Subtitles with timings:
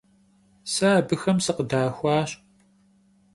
[0.73, 2.29] Сэ абыхэм сыкъыдахуащ.